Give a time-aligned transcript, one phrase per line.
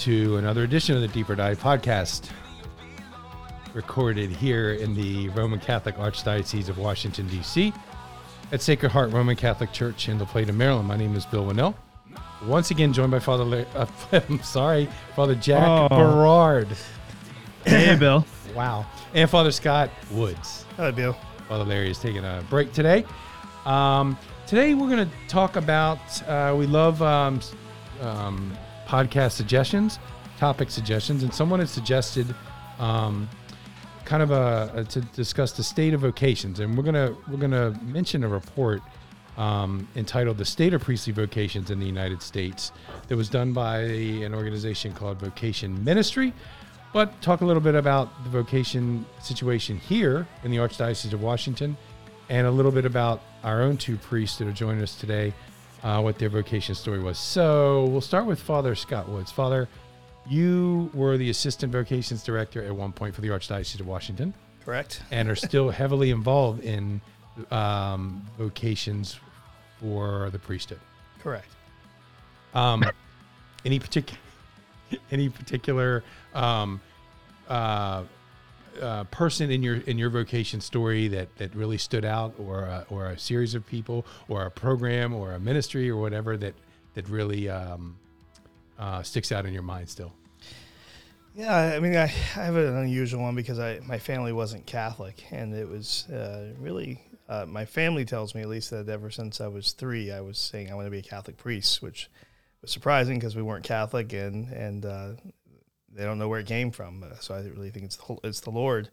[0.00, 2.30] back to another edition of the Deeper Dive podcast,
[3.74, 7.72] recorded here in the Roman Catholic Archdiocese of Washington, D.C.,
[8.52, 10.88] at Sacred Heart Roman Catholic Church in La Plata, Maryland.
[10.88, 11.74] My name is Bill Wannall.
[12.46, 13.86] Once again, joined by Father, La- uh,
[14.28, 15.88] I'm sorry, Father Jack Oh.
[15.88, 16.68] Berard.
[17.66, 18.24] Hey, Bill.
[18.54, 18.86] Wow.
[19.14, 20.64] And Father Scott Woods.
[20.76, 21.12] Hello, Bill.
[21.48, 23.04] Father Larry is taking a break today.
[23.66, 27.40] Um, today we're going to talk about, uh, we love um,
[28.00, 28.56] um,
[28.90, 29.98] podcast suggestions,
[30.38, 32.26] topic suggestions, and someone had suggested
[32.80, 33.28] um,
[34.04, 37.78] kind of a, a- to discuss the state of vocations, and we're gonna we're gonna
[37.84, 38.82] mention a report
[39.36, 42.72] um, entitled "The State of Priestly Vocations in the United States"
[43.06, 46.32] that was done by an organization called Vocation Ministry.
[46.92, 51.76] But talk a little bit about the vocation situation here in the Archdiocese of Washington,
[52.28, 55.32] and a little bit about our own two priests that are joining us today,
[55.82, 57.18] uh, what their vocation story was.
[57.18, 59.30] So we'll start with Father Scott Woods.
[59.30, 59.68] Father,
[60.28, 65.02] you were the assistant vocations director at one point for the Archdiocese of Washington, Correct.
[65.10, 67.00] and are still heavily involved in
[67.50, 69.18] um, vocations
[69.80, 70.80] for the priesthood.
[71.22, 71.48] Correct.
[72.54, 72.84] Um,
[73.64, 74.18] any particular
[75.10, 76.02] any particular
[76.34, 76.80] um,
[77.48, 78.04] uh,
[78.80, 82.86] uh, person in your in your vocation story that that really stood out, or a,
[82.90, 86.54] or a series of people, or a program, or a ministry, or whatever that
[86.94, 87.96] that really um,
[88.78, 90.12] uh, sticks out in your mind still.
[91.34, 95.24] Yeah, I mean, I, I have an unusual one because I my family wasn't Catholic,
[95.30, 99.40] and it was uh, really uh, my family tells me at least that ever since
[99.40, 102.10] I was three, I was saying I want to be a Catholic priest, which
[102.60, 105.12] was surprising because we weren't Catholic, and and uh,
[105.90, 107.02] they don't know where it came from.
[107.02, 108.90] Uh, so I really think it's the, it's the Lord,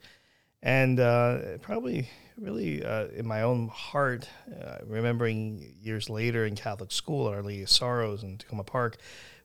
[0.61, 4.27] and uh, probably really uh, in my own heart,
[4.61, 8.97] uh, remembering years later in Catholic school at Our Lady of Sorrows in Takoma Park,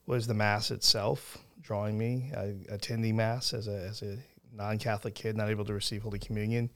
[0.06, 2.32] was the Mass itself drawing me.
[2.68, 4.18] Attending Mass as a as a
[4.54, 6.70] non-Catholic kid, not able to receive Holy Communion,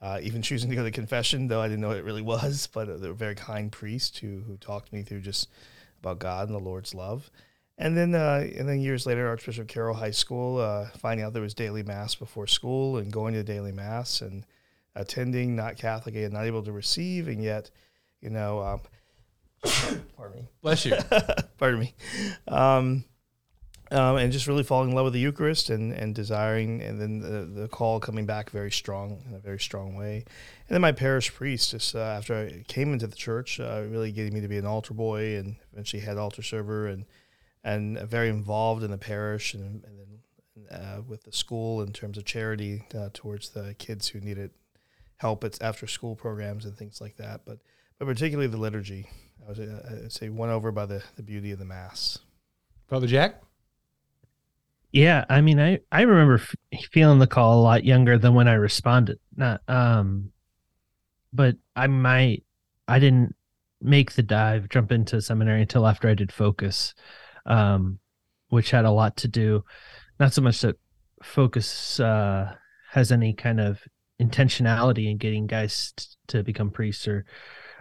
[0.00, 2.68] uh, even choosing to go to confession, though I didn't know what it really was.
[2.72, 5.48] But uh, they were very kind priest who who talked me through just
[6.00, 7.30] about God and the Lord's love.
[7.78, 11.42] And then, uh, and then years later, Archbishop Carroll High School, uh, finding out there
[11.42, 14.46] was daily mass before school, and going to daily mass and
[14.94, 17.70] attending, not Catholic and not able to receive, and yet,
[18.22, 18.80] you know, um,
[20.16, 20.96] pardon me, Bless you.
[21.58, 21.94] pardon me,
[22.48, 23.04] um,
[23.90, 27.18] um, and just really falling in love with the Eucharist and, and desiring, and then
[27.18, 30.24] the, the call coming back very strong in a very strong way.
[30.68, 34.12] And then my parish priest, just uh, after I came into the church, uh, really
[34.12, 37.04] getting me to be an altar boy and eventually head altar server and
[37.66, 42.16] and very involved in the parish and, and then uh, with the school in terms
[42.16, 44.52] of charity uh, towards the kids who needed
[45.16, 47.40] help at after school programs and things like that.
[47.44, 47.58] But
[47.98, 49.08] but particularly the liturgy,
[49.44, 52.20] I would uh, I'd say won over by the, the beauty of the mass.
[52.86, 53.42] Father Jack.
[54.92, 58.46] Yeah, I mean, I I remember f- feeling the call a lot younger than when
[58.46, 59.18] I responded.
[59.36, 60.30] Not, um,
[61.32, 62.44] but I might
[62.86, 63.34] I didn't
[63.80, 66.94] make the dive, jump into seminary until after I did FOCUS,
[67.46, 67.98] um,
[68.48, 69.64] which had a lot to do,
[70.20, 70.76] not so much that
[71.22, 72.54] FOCUS uh,
[72.90, 73.80] has any kind of
[74.20, 77.24] intentionality in getting guys t- to become priests or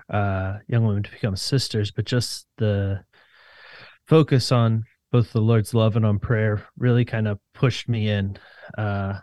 [0.10, 3.04] uh, young women to become sisters, but just the
[4.06, 8.38] focus on both the Lord's love and on prayer really kind of pushed me in
[8.78, 9.20] uh,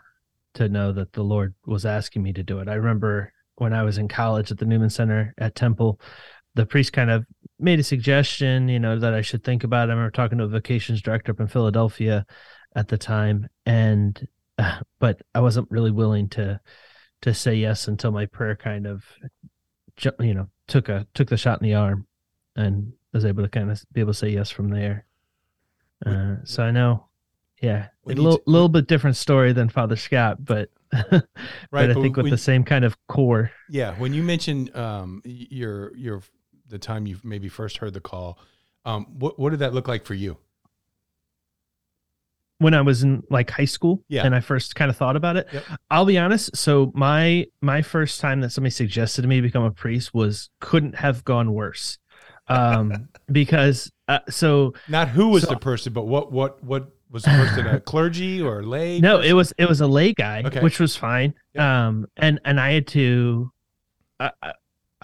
[0.55, 2.67] to know that the Lord was asking me to do it.
[2.67, 5.99] I remember when I was in college at the Newman Center at Temple,
[6.55, 7.25] the priest kind of
[7.63, 9.89] made a suggestion, you know, that I should think about.
[9.89, 12.25] I remember talking to a vocations director up in Philadelphia
[12.75, 14.27] at the time, and
[14.57, 16.59] uh, but I wasn't really willing to
[17.21, 19.05] to say yes until my prayer kind of,
[20.19, 22.05] you know, took a took the shot in the arm,
[22.55, 25.05] and was able to kind of be able to say yes from there.
[26.05, 27.05] Uh, so I know,
[27.61, 31.23] yeah, a little, t- little bit different story than Father Scott, but but
[31.71, 33.51] I but think with the same kind of core.
[33.69, 36.21] Yeah, when you mentioned um, your your
[36.67, 38.37] the time you maybe first heard the call,
[38.85, 40.37] um, what what did that look like for you?
[42.59, 44.25] when I was in like high school Yeah.
[44.25, 45.47] and I first kind of thought about it.
[45.51, 45.63] Yep.
[45.91, 46.55] I'll be honest.
[46.55, 50.95] So my my first time that somebody suggested to me become a priest was couldn't
[50.95, 51.97] have gone worse.
[52.47, 57.23] Um because uh, so Not who was So- the person, but what what what was
[57.23, 58.99] the person a clergy or lay?
[58.99, 59.29] no, person?
[59.29, 60.61] it was it was a lay guy, Okay.
[60.61, 61.33] which was fine.
[61.55, 61.63] Yep.
[61.63, 63.51] Um and and I had to
[64.21, 64.31] I,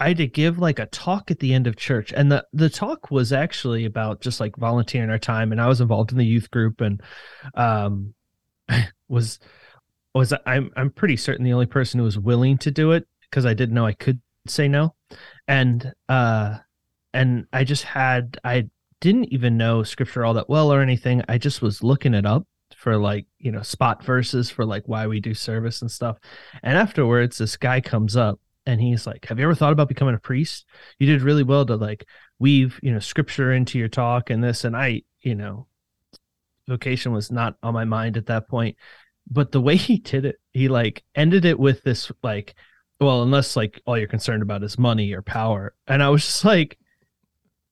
[0.00, 2.70] I- had to give like a talk at the end of church, and the the
[2.70, 6.24] talk was actually about just like volunteering our time, and I was involved in the
[6.26, 7.02] youth group, and
[7.54, 8.14] um,
[9.08, 9.38] was
[10.14, 13.46] was I'm I'm pretty certain the only person who was willing to do it because
[13.46, 14.94] I didn't know I could say no,
[15.46, 16.58] and uh,
[17.14, 18.68] and I just had I
[19.00, 21.22] didn't even know scripture all that well or anything.
[21.28, 25.06] I just was looking it up for like, you know, spot verses for like why
[25.06, 26.18] we do service and stuff.
[26.62, 30.14] And afterwards, this guy comes up and he's like, Have you ever thought about becoming
[30.14, 30.66] a priest?
[30.98, 32.06] You did really well to like
[32.38, 34.64] weave, you know, scripture into your talk and this.
[34.64, 35.66] And I, you know,
[36.68, 38.76] vocation was not on my mind at that point.
[39.30, 42.54] But the way he did it, he like ended it with this like,
[43.00, 45.74] well, unless like all you're concerned about is money or power.
[45.86, 46.78] And I was just like,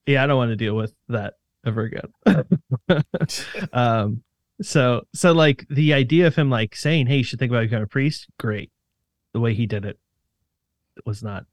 [0.07, 1.35] yeah, I don't want to deal with that
[1.67, 3.03] ever again.
[3.73, 4.23] um,
[4.63, 7.85] so, so like the idea of him like saying, "Hey, you should think about becoming
[7.85, 8.73] a priest," great.
[9.35, 9.99] The way he did it
[11.07, 11.47] was not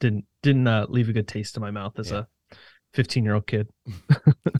[0.00, 2.24] didn't didn't uh, leave a good taste in my mouth as yeah.
[2.50, 2.56] a
[2.94, 3.68] 15 year old kid.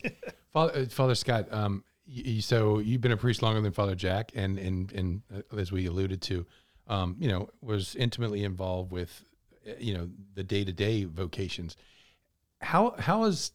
[0.52, 4.32] Father, uh, Father Scott, um, you, so you've been a priest longer than Father Jack,
[4.34, 6.46] and and and uh, as we alluded to,
[6.88, 9.24] um, you know, was intimately involved with,
[9.68, 11.76] uh, you know, the day to day vocations.
[12.60, 13.52] How how is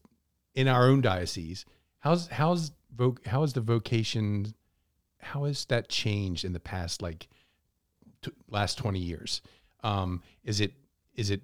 [0.56, 1.66] in our own diocese?
[2.00, 4.54] How's how's voc- how is the vocation?
[5.20, 7.28] How has that changed in the past like
[8.22, 9.42] t- last twenty years?
[9.86, 10.74] Um, is it
[11.16, 11.42] is it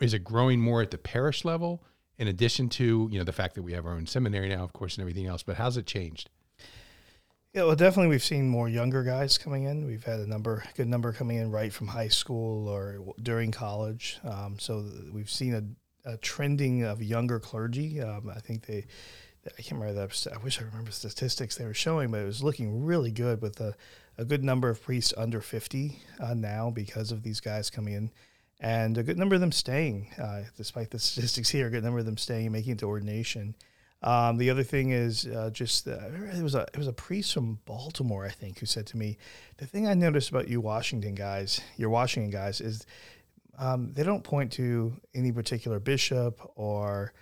[0.00, 1.82] is it growing more at the parish level?
[2.18, 4.72] In addition to you know the fact that we have our own seminary now, of
[4.72, 6.30] course, and everything else, but how's it changed?
[7.52, 9.84] Yeah, well, definitely we've seen more younger guys coming in.
[9.84, 14.18] We've had a number, good number coming in right from high school or during college.
[14.24, 15.76] Um, so we've seen
[16.06, 18.00] a, a, trending of younger clergy.
[18.00, 18.86] Um, I think they,
[19.46, 20.26] I can't remember that.
[20.32, 23.60] I wish I remember statistics they were showing, but it was looking really good with
[23.60, 23.74] a,
[24.18, 28.10] a good number of priests under 50 uh, now because of these guys coming in.
[28.60, 31.98] And a good number of them staying, uh, despite the statistics here, a good number
[31.98, 33.54] of them staying and making it to ordination.
[34.02, 35.96] Um, the other thing is uh, just uh,
[36.36, 39.16] it was a it was a priest from Baltimore, I think, who said to me,
[39.58, 42.84] "The thing I noticed about you Washington guys, your Washington guys, is
[43.58, 47.12] um, they don't point to any particular bishop or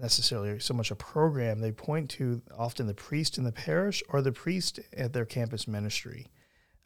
[0.00, 1.60] necessarily so much a program.
[1.60, 5.68] They point to often the priest in the parish or the priest at their campus
[5.68, 6.26] ministry.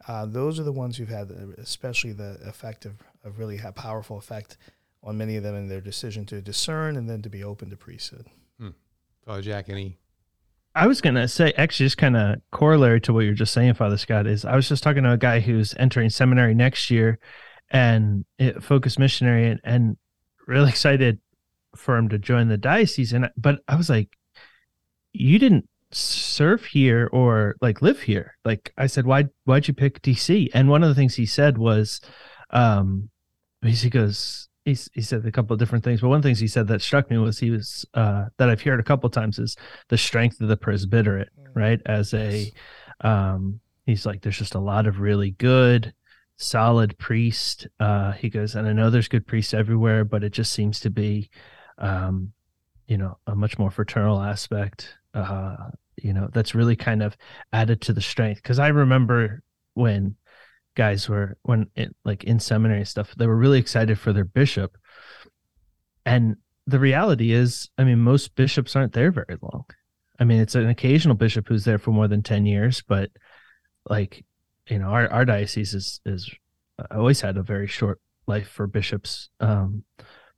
[0.07, 2.93] Uh, those are the ones who've had especially the effect of,
[3.23, 4.57] of really have powerful effect
[5.03, 7.77] on many of them in their decision to discern and then to be open to
[7.77, 8.27] priesthood."
[9.29, 9.95] Father Jack, any?
[10.73, 13.97] I was gonna say, actually, just kind of corollary to what you're just saying, Father
[13.97, 17.19] Scott, is I was just talking to a guy who's entering seminary next year,
[17.69, 19.97] and it, FOCUS missionary, and, and
[20.47, 21.19] really excited
[21.75, 23.13] for him to join the diocese.
[23.13, 24.17] And but I was like,
[25.13, 28.37] you didn't serve here or like live here.
[28.45, 30.49] Like I said, why why'd you pick DC?
[30.53, 32.01] And one of the things he said was,
[32.51, 33.09] um,
[33.63, 36.39] he goes, he, he said a couple of different things, but one of the things
[36.39, 39.13] he said that struck me was he was uh, that I've heard a couple of
[39.13, 39.55] times is
[39.87, 41.47] the strength of the presbyterate, mm.
[41.55, 41.81] right?
[41.85, 42.51] As a,
[43.01, 45.93] um, he's like, there's just a lot of really good,
[46.37, 47.67] solid priest.
[47.79, 50.89] Uh, he goes, and I know there's good priests everywhere, but it just seems to
[50.89, 51.29] be,
[51.77, 52.33] um,
[52.87, 54.98] you know, a much more fraternal aspect.
[55.13, 55.55] Uh,
[55.97, 57.17] you know, that's really kind of
[57.51, 58.41] added to the strength.
[58.41, 60.15] Because I remember when
[60.75, 64.77] guys were when it like in seminary stuff they were really excited for their bishop
[66.05, 66.37] and
[66.67, 69.65] the reality is i mean most bishops aren't there very long
[70.19, 73.09] i mean it's an occasional bishop who's there for more than 10 years but
[73.89, 74.23] like
[74.69, 76.33] you know our, our diocese is is
[76.91, 79.83] always had a very short life for bishops um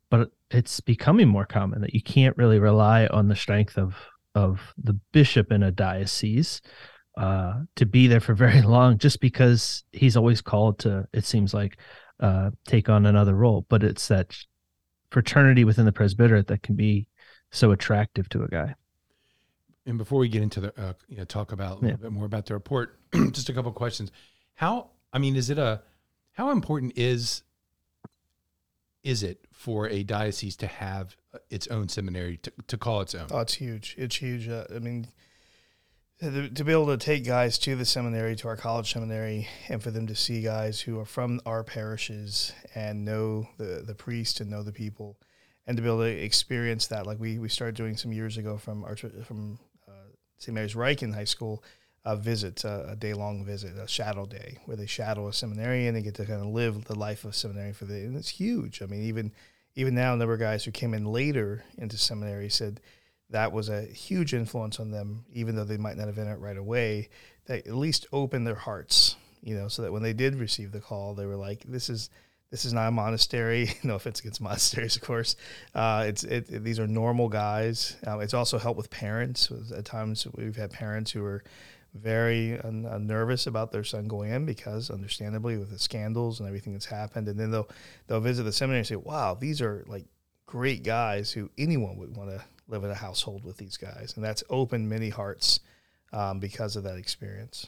[0.09, 3.95] but it's becoming more common that you can't really rely on the strength of
[4.35, 6.61] of the bishop in a diocese
[7.17, 11.53] uh, to be there for very long just because he's always called to it seems
[11.53, 11.77] like
[12.19, 13.65] uh, take on another role.
[13.67, 14.35] But it's that
[15.09, 17.07] fraternity within the presbyterate that can be
[17.51, 18.75] so attractive to a guy.
[19.85, 21.95] And before we get into the uh, you know talk about a little yeah.
[21.95, 22.99] bit more about the report
[23.31, 24.11] just a couple questions.
[24.55, 25.81] How i mean is it a
[26.33, 27.43] how important is
[29.03, 31.17] is it for a diocese to have
[31.49, 34.79] its own seminary to, to call its own oh it's huge it's huge uh, i
[34.79, 35.07] mean
[36.21, 39.89] to be able to take guys to the seminary, to our college seminary, and for
[39.89, 44.47] them to see guys who are from our parishes and know the, the priest and
[44.47, 45.17] know the people,
[45.65, 48.57] and to be able to experience that, like we, we started doing some years ago
[48.57, 49.57] from our, from
[49.87, 50.53] uh, St.
[50.53, 51.63] Mary's Ryken High School,
[52.05, 55.97] a visit, a day long visit, a shadow day, where they shadow a seminarian and
[55.97, 58.83] they get to kind of live the life of seminary for the, and it's huge.
[58.83, 59.31] I mean, even
[59.75, 62.81] even now, a number of guys who came in later into seminary said
[63.29, 66.39] that was a huge influence on them, even though they might not have been it
[66.39, 67.09] right away.
[67.45, 70.81] That at least opened their hearts, you know, so that when they did receive the
[70.81, 72.09] call, they were like, "This is."
[72.49, 73.69] This is not a monastery.
[73.83, 75.37] no offense against monasteries, of course.
[75.73, 77.95] Uh, it's it, it, these are normal guys.
[78.05, 79.49] Um, it's also helped with parents.
[79.73, 81.45] At times, we've had parents who are
[81.93, 86.73] very uh, nervous about their son going in because, understandably, with the scandals and everything
[86.73, 87.69] that's happened, and then they'll
[88.07, 90.05] they'll visit the seminary and say, "Wow, these are like
[90.45, 94.23] great guys who anyone would want to live in a household with these guys, and
[94.23, 95.59] that's opened many hearts
[96.13, 97.67] um, because of that experience.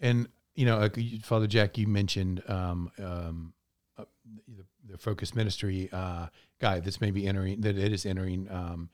[0.00, 0.88] And you know,
[1.22, 3.52] Father Jack, you mentioned um, um,
[3.96, 4.04] uh,
[4.48, 6.26] the, the, FOCUS ministry uh,
[6.60, 8.88] guy that's maybe entering that it is entering um,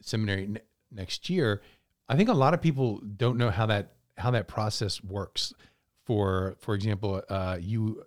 [0.00, 1.60] seminary ne- next year.
[2.10, 5.54] I think a lot of people don't know how that how that process works.
[6.04, 8.02] For for example, uh, you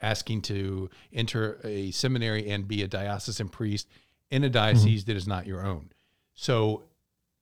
[0.00, 3.88] asking to enter a seminary and be a diocesan priest
[4.30, 5.10] in a diocese mm-hmm.
[5.10, 5.90] that is not your own.
[6.34, 6.84] So,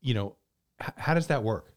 [0.01, 0.37] you know,
[0.83, 1.75] h- how does that work?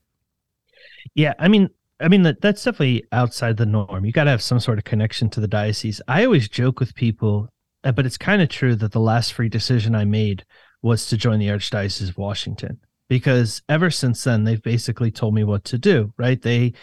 [1.14, 1.70] Yeah, I mean,
[2.00, 4.06] I mean that that's definitely outside the norm.
[4.06, 6.02] You got to have some sort of connection to the diocese.
[6.08, 7.50] I always joke with people,
[7.84, 10.46] uh, but it's kind of true that the last free decision I made
[10.82, 15.44] was to join the Archdiocese of Washington because ever since then they've basically told me
[15.44, 16.14] what to do.
[16.18, 16.42] Right?
[16.42, 16.74] They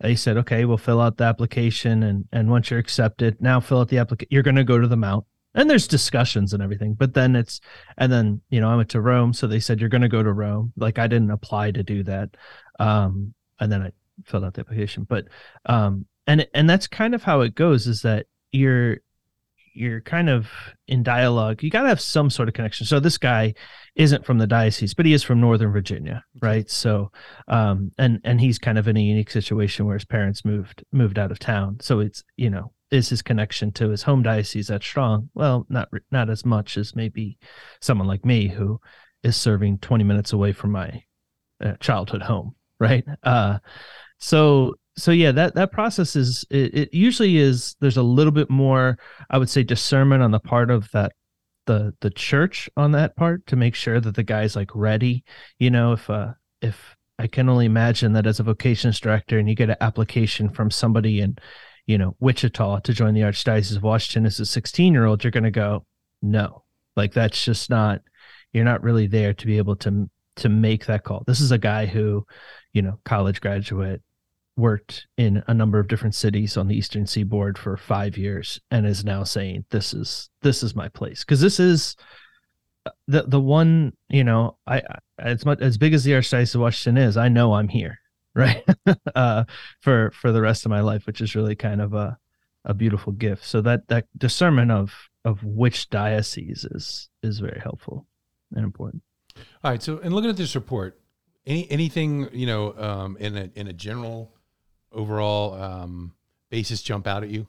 [0.00, 3.80] they said, okay, we'll fill out the application, and and once you're accepted, now fill
[3.80, 4.28] out the application.
[4.30, 6.94] You're going to go to the Mount, and there's discussions and everything.
[6.94, 7.60] But then it's
[7.96, 10.22] and then you know I went to Rome, so they said you're going to go
[10.22, 10.72] to Rome.
[10.76, 12.30] Like I didn't apply to do that,
[12.78, 13.90] um, and then I
[14.24, 15.02] filled out the application.
[15.02, 15.26] But
[15.66, 17.88] um, and and that's kind of how it goes.
[17.88, 18.98] Is that you're
[19.78, 20.48] you're kind of
[20.86, 21.62] in dialogue.
[21.62, 22.86] You got to have some sort of connection.
[22.86, 23.54] So this guy
[23.94, 26.68] isn't from the diocese, but he is from Northern Virginia, right?
[26.68, 27.10] So,
[27.46, 31.18] um, and and he's kind of in a unique situation where his parents moved moved
[31.18, 31.78] out of town.
[31.80, 35.30] So it's you know is his connection to his home diocese that strong?
[35.34, 37.38] Well, not not as much as maybe
[37.80, 38.80] someone like me who
[39.22, 41.02] is serving 20 minutes away from my
[41.64, 43.04] uh, childhood home, right?
[43.22, 43.58] Uh,
[44.18, 48.50] so so yeah that that process is it, it, usually is there's a little bit
[48.50, 48.98] more
[49.30, 51.12] i would say discernment on the part of that
[51.66, 55.22] the the church on that part to make sure that the guy's like ready
[55.58, 59.48] you know if uh if i can only imagine that as a vocations director and
[59.48, 61.36] you get an application from somebody in
[61.86, 65.30] you know wichita to join the archdiocese of washington as a 16 year old you're
[65.30, 65.84] going to go
[66.22, 66.64] no.
[66.96, 68.02] Like that's just not
[68.52, 71.24] you're not really there to be able to to make that call.
[71.26, 72.26] This is a guy who
[72.72, 74.02] you know college graduate
[74.58, 78.86] worked in a number of different cities on the eastern seaboard for five years and
[78.86, 81.24] is now saying this is this is my place.
[81.24, 81.96] Because this is
[82.84, 84.82] uh, the the one you know i
[85.18, 87.98] as much as big as the archdiocese of washington is i know i'm here
[88.38, 88.62] right?
[89.16, 89.44] Uh
[89.80, 92.16] for for the rest of my life which is really kind of a
[92.64, 93.44] a beautiful gift.
[93.44, 98.06] So that that discernment of of which diocese is is very helpful
[98.54, 99.02] and important.
[99.64, 101.00] All right so and looking at this report
[101.46, 104.34] any anything you know um in a in a general
[104.92, 106.14] overall um,
[106.50, 107.46] basis jump out at you?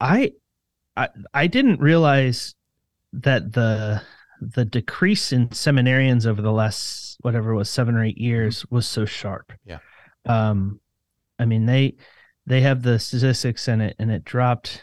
[0.00, 0.32] I,
[0.96, 2.54] I I didn't realize
[3.12, 4.02] that the
[4.40, 8.86] the decrease in seminarians over the last whatever it was seven or eight years was
[8.86, 9.52] so sharp.
[9.64, 9.78] Yeah.
[10.26, 10.80] Um,
[11.38, 11.96] I mean they
[12.46, 14.82] they have the statistics in it, and it dropped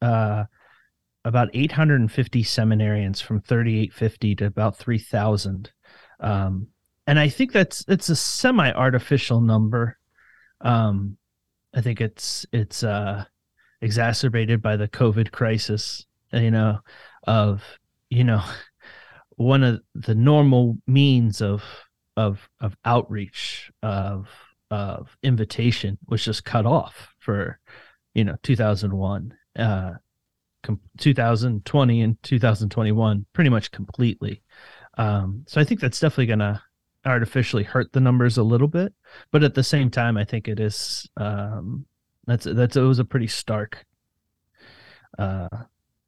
[0.00, 0.44] uh
[1.24, 5.70] about 850 seminarians from 3850 to about 3000
[6.20, 6.66] um
[7.06, 9.98] and i think that's it's a semi artificial number
[10.62, 11.16] um,
[11.74, 13.24] I think it's it's uh,
[13.80, 16.06] exacerbated by the COVID crisis.
[16.32, 16.78] You know,
[17.24, 17.62] of
[18.10, 18.42] you know,
[19.36, 21.62] one of the normal means of
[22.16, 24.28] of of outreach of
[24.70, 27.58] of invitation was just cut off for
[28.14, 29.92] you know 2001 uh
[30.98, 34.42] 2020 and 2021 pretty much completely
[34.98, 36.62] um so i think that's definitely gonna
[37.04, 38.92] artificially hurt the numbers a little bit,
[39.30, 41.86] but at the same time, I think it is um,
[42.26, 43.84] that's that's it was a pretty stark
[45.18, 45.48] uh,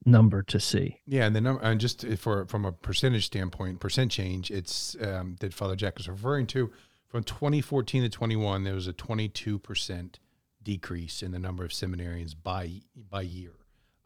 [0.04, 1.00] number to see.
[1.06, 5.36] Yeah, and the number and just for from a percentage standpoint, percent change, it's um,
[5.40, 6.70] that Father Jack is referring to
[7.08, 10.18] from 2014 to 21, there was a 22 percent
[10.62, 13.52] decrease in the number of seminarians by by year.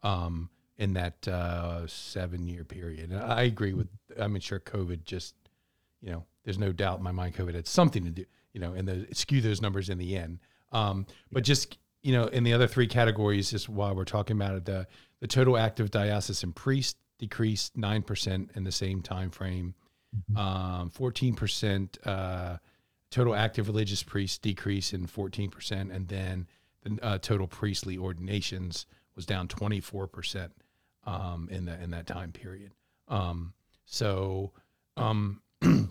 [0.01, 3.11] Um, in that uh, seven year period.
[3.11, 5.35] And I agree with, I'm sure COVID just,
[6.01, 8.73] you know, there's no doubt in my mind COVID had something to do, you know,
[8.73, 10.39] and the skew those numbers in the end.
[10.71, 14.55] Um, but just you know, in the other three categories, just while we're talking about
[14.55, 14.87] it, the
[15.19, 19.75] the total active diocesan priest decreased nine percent in the same time frame.
[20.15, 20.37] Mm-hmm.
[20.37, 22.57] Um, fourteen percent uh,
[23.11, 26.47] total active religious priests decrease in fourteen percent, and then
[26.83, 30.51] the uh, total priestly ordinations was down twenty four percent
[31.03, 32.71] um, in the in that time period.
[33.07, 33.53] Um,
[33.85, 34.53] so
[34.95, 35.41] um,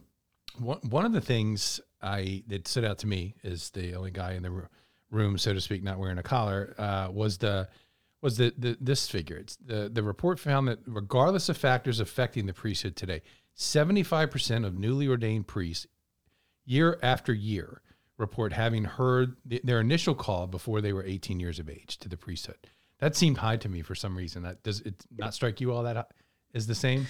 [0.59, 4.33] one one of the things I that stood out to me is the only guy
[4.33, 4.69] in the
[5.11, 7.69] room, so to speak, not wearing a collar, uh, was the
[8.21, 9.37] was the, the this figure.
[9.37, 13.23] It's the the report found that regardless of factors affecting the priesthood today,
[13.55, 15.87] seventy five percent of newly ordained priests,
[16.65, 17.83] year after year,
[18.17, 22.09] report having heard the, their initial call before they were eighteen years of age to
[22.09, 22.59] the priesthood.
[22.99, 24.43] That seemed high to me for some reason.
[24.43, 26.13] That does it not strike you all that
[26.53, 27.07] is the same?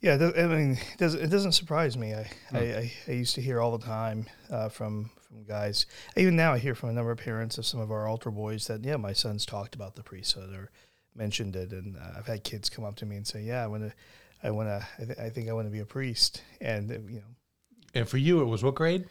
[0.00, 2.14] Yeah, I mean, it doesn't, it doesn't surprise me.
[2.14, 5.86] I, I, I, I, used to hear all the time uh, from from guys.
[6.16, 8.66] Even now, I hear from a number of parents of some of our altar boys
[8.66, 10.70] that yeah, my son's talked about the priesthood or
[11.14, 13.66] mentioned it, and uh, I've had kids come up to me and say, yeah, I
[13.66, 13.92] want to,
[14.42, 16.94] I want to, I, th- I think I want to be a priest, and uh,
[17.08, 17.34] you know.
[17.94, 19.06] And for you, it was what grade?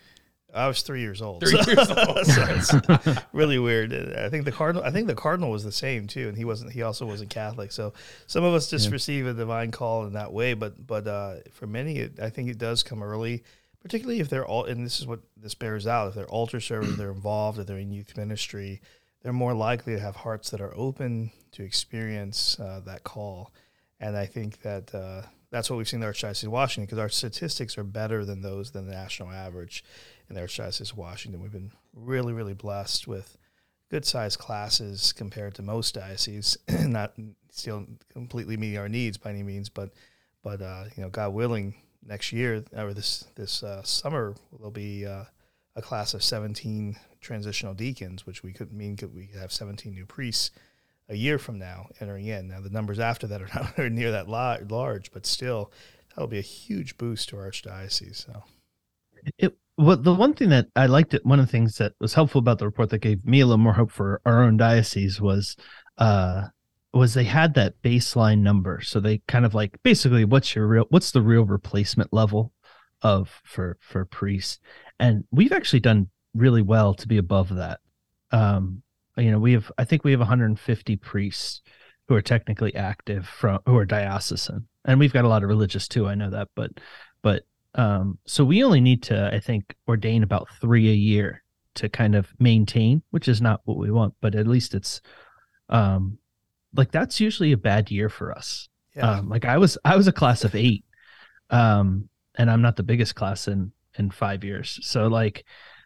[0.55, 1.41] I was three years old.
[1.41, 2.25] Three so, years old.
[2.25, 3.93] so it's really weird.
[3.93, 4.83] I think the cardinal.
[4.83, 6.71] I think the cardinal was the same too, and he wasn't.
[6.71, 7.71] He also wasn't Catholic.
[7.71, 7.93] So
[8.25, 8.91] some of us just yeah.
[8.91, 10.53] receive a divine call in that way.
[10.53, 13.43] But but uh, for many, it, I think it does come early,
[13.81, 14.63] particularly if they're all.
[14.63, 16.07] And this is what this bears out.
[16.07, 18.81] If they're altar servers, they're involved, if they're in youth ministry,
[19.21, 23.51] they're more likely to have hearts that are open to experience uh, that call.
[23.99, 26.99] And I think that uh, that's what we've seen in the Archdiocese of Washington because
[26.99, 29.83] our statistics are better than those than the national average
[30.29, 31.41] in the Archdiocese of Washington.
[31.41, 33.37] We've been really, really blessed with
[33.89, 36.57] good sized classes compared to most dioceses.
[36.69, 37.13] Not
[37.51, 39.91] still completely meeting our needs by any means, but
[40.43, 41.73] but uh, you know, God willing,
[42.05, 45.25] next year or this this uh, summer there'll be uh,
[45.75, 50.05] a class of 17 transitional deacons, which we could mean could we have 17 new
[50.05, 50.51] priests
[51.09, 52.47] a year from now entering in.
[52.47, 55.71] Now the numbers after that are not near that large, but still
[56.09, 58.25] that'll be a huge boost to our archdiocese.
[58.25, 58.43] So.
[59.37, 62.13] It well, the one thing that I liked it, one of the things that was
[62.13, 65.19] helpful about the report that gave me a little more hope for our own diocese
[65.19, 65.57] was,
[65.97, 66.47] uh,
[66.93, 68.79] was they had that baseline number.
[68.81, 72.53] So they kind of like basically, what's your real, what's the real replacement level
[73.01, 74.59] of for for priests,
[74.99, 77.81] and we've actually done really well to be above that.
[78.31, 78.81] Um,
[79.17, 81.61] you know, we have, I think we have 150 priests
[82.07, 85.89] who are technically active from who are diocesan, and we've got a lot of religious
[85.89, 86.07] too.
[86.07, 86.71] I know that, but
[87.21, 87.43] but
[87.75, 91.43] um, so we only need to, I think, ordain about three a year
[91.75, 95.01] to kind of maintain, which is not what we want, but at least it's
[95.69, 96.17] um
[96.75, 98.69] like that's usually a bad year for us.
[98.95, 99.11] Yeah.
[99.11, 100.85] Um, like I was I was a class of eight.
[101.49, 104.79] Um, and I'm not the biggest class in in five years.
[104.81, 105.45] So like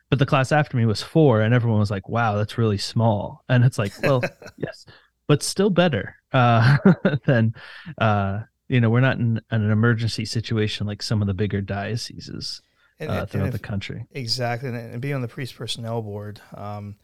[0.09, 3.43] but the class after me was four and everyone was like, Wow, that's really small.
[3.49, 4.21] And it's like, well,
[4.57, 4.85] yes,
[5.27, 6.77] but still better uh
[7.25, 7.53] than
[7.97, 11.59] uh you know, we're not in, in an emergency situation like some of the bigger
[11.59, 12.61] dioceses
[12.99, 14.05] and, uh, throughout if, the country.
[14.11, 16.95] Exactly, and, and, being on the priest personnel board, um,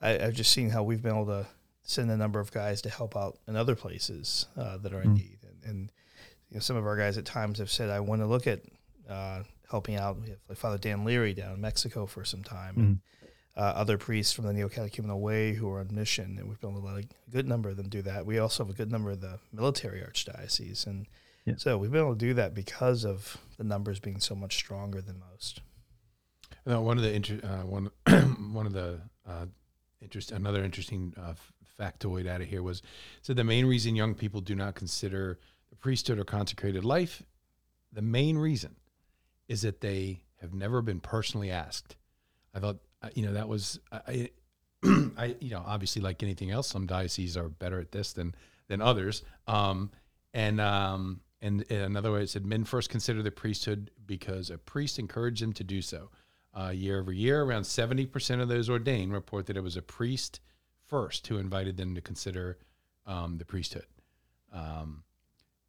[0.00, 1.46] I, have just seen how we've been able to
[1.82, 5.10] send a number of guys to help out in other places uh, that are in
[5.10, 5.16] mm.
[5.16, 5.92] need, and, and,
[6.48, 8.60] you know, some of our guys at times have said, "I want to look at
[9.08, 12.74] uh, helping out." We have like Father Dan Leary down in Mexico for some time.
[12.74, 12.78] Mm.
[12.78, 13.00] And,
[13.56, 16.80] uh, other priests from the Neo-Catechumenal Way who are on mission, and we've been able
[16.80, 18.24] to let a good number of them do that.
[18.24, 21.06] We also have a good number of the military archdiocese, and
[21.44, 21.54] yeah.
[21.56, 25.00] so we've been able to do that because of the numbers being so much stronger
[25.00, 25.60] than most.
[26.64, 27.90] Now, one of the inter- uh, one
[28.52, 29.46] one of the uh,
[30.00, 31.34] interest another interesting uh,
[31.78, 32.82] factoid out of here was
[33.22, 35.38] so the main reason young people do not consider
[35.70, 37.22] the priesthood or consecrated life,
[37.92, 38.76] the main reason
[39.48, 41.96] is that they have never been personally asked.
[42.54, 42.78] I thought
[43.14, 44.30] you know, that was I,
[44.84, 48.34] I, you know, obviously like anything else, some dioceses are better at this than
[48.68, 49.22] than others.
[49.46, 49.90] Um,
[50.32, 54.98] and um, and another way it said men first consider the priesthood because a priest
[54.98, 56.10] encouraged them to do so.
[56.52, 59.82] Uh, year over year, around seventy percent of those ordained report that it was a
[59.82, 60.40] priest
[60.88, 62.58] first who invited them to consider
[63.06, 63.86] um, the priesthood.
[64.52, 65.04] Um,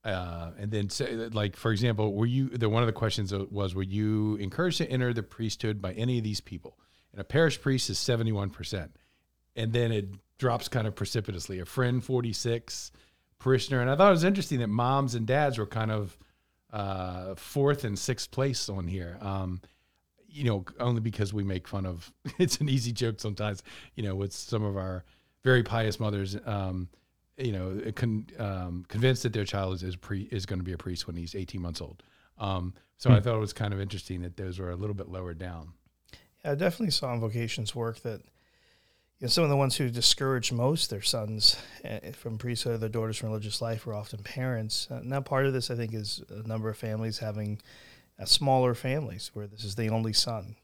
[0.03, 3.75] uh, and then say like for example were you the one of the questions was
[3.75, 6.75] were you encouraged to enter the priesthood by any of these people
[7.11, 8.89] and a parish priest is 71%.
[9.55, 11.59] And then it drops kind of precipitously.
[11.59, 12.91] A friend, 46,
[13.39, 13.81] parishioner.
[13.81, 16.17] And I thought it was interesting that moms and dads were kind of
[16.71, 19.17] uh, fourth and sixth place on here.
[19.21, 19.61] Um,
[20.29, 23.63] you know, only because we make fun of it's an easy joke sometimes,
[23.95, 25.03] you know, with some of our
[25.43, 26.87] very pious mothers, um,
[27.37, 30.73] you know, con, um, convinced that their child is, is, pre, is going to be
[30.73, 32.03] a priest when he's 18 months old.
[32.37, 33.15] Um, so mm.
[33.15, 35.73] I thought it was kind of interesting that those were a little bit lower down.
[36.43, 38.21] I definitely saw in vocations work that
[39.19, 42.77] you know, some of the ones who discouraged most their sons eh, from priesthood, or
[42.79, 44.87] their daughters from religious life, were often parents.
[44.89, 47.61] Uh, now, part of this, I think, is a number of families having
[48.19, 50.55] uh, smaller families where this is the only son,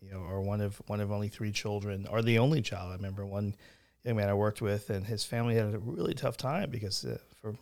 [0.00, 2.92] you know, or one of one of only three children, or the only child.
[2.92, 3.54] I remember one
[4.02, 7.18] young man I worked with, and his family had a really tough time because uh,
[7.42, 7.54] for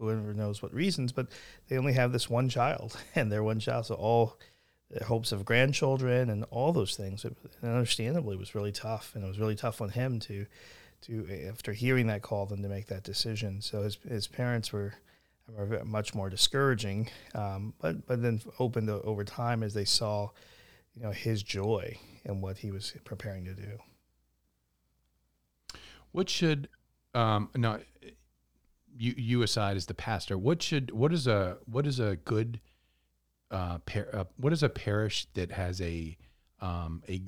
[0.00, 1.28] whoever knows what reasons, but
[1.68, 4.38] they only have this one child, and their one child, so all
[5.02, 7.24] hopes of grandchildren and all those things.
[7.24, 10.46] It, and understandably, it was really tough, and it was really tough on him to,
[11.02, 13.60] to after hearing that call, then to make that decision.
[13.60, 14.94] So his his parents were,
[15.48, 20.30] were much more discouraging, um, but but then opened to, over time as they saw,
[20.94, 23.78] you know, his joy and what he was preparing to do.
[26.12, 26.68] What should
[27.14, 27.80] um, no
[28.96, 32.60] you, you aside as the pastor, what should what is a what is a good
[33.54, 36.16] uh, par, uh, what is a parish that has a
[36.60, 37.22] um, a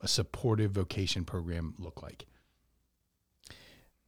[0.00, 2.26] a supportive vocation program look like?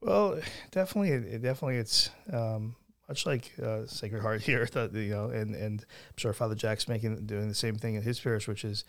[0.00, 2.76] Well, definitely, it, definitely, it's um,
[3.08, 7.26] much like uh, Sacred Heart here, you know, and and I'm sure Father Jack's making
[7.26, 8.84] doing the same thing in his parish, which is